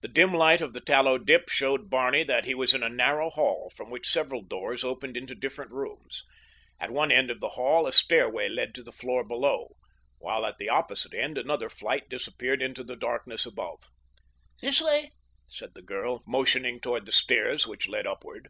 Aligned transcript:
The 0.00 0.08
dim 0.08 0.34
light 0.34 0.60
of 0.60 0.72
the 0.72 0.80
tallow 0.80 1.18
dip 1.18 1.48
showed 1.48 1.88
Barney 1.88 2.24
that 2.24 2.44
he 2.46 2.52
was 2.52 2.74
in 2.74 2.82
a 2.82 2.88
narrow 2.88 3.30
hall 3.30 3.70
from 3.76 3.90
which 3.90 4.08
several 4.10 4.42
doors 4.42 4.82
opened 4.82 5.16
into 5.16 5.36
different 5.36 5.70
rooms. 5.70 6.24
At 6.80 6.90
one 6.90 7.12
end 7.12 7.30
of 7.30 7.38
the 7.38 7.50
hall 7.50 7.86
a 7.86 7.92
stairway 7.92 8.48
led 8.48 8.74
to 8.74 8.82
the 8.82 8.90
floor 8.90 9.22
below, 9.22 9.76
while 10.18 10.44
at 10.44 10.58
the 10.58 10.68
opposite 10.68 11.14
end 11.14 11.38
another 11.38 11.68
flight 11.70 12.08
disappeared 12.08 12.60
into 12.60 12.82
the 12.82 12.96
darkness 12.96 13.46
above. 13.46 13.84
"This 14.60 14.80
way," 14.80 15.12
said 15.46 15.74
the 15.74 15.82
girl, 15.82 16.24
motioning 16.26 16.80
toward 16.80 17.06
the 17.06 17.12
stairs 17.12 17.62
that 17.62 17.86
led 17.86 18.04
upward. 18.04 18.48